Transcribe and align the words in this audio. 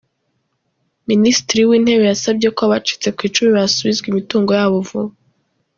Minisitiri 1.09 1.61
w’Intebe 1.69 2.05
yasabye 2.11 2.47
ko 2.55 2.61
abacitse 2.67 3.07
ku 3.15 3.19
icumu 3.27 3.51
basubizwa 3.57 4.05
imitungo 4.09 4.51
yabo 4.59 4.77
vuba 4.87 5.13